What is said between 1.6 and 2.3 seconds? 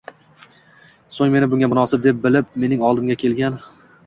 munosib deb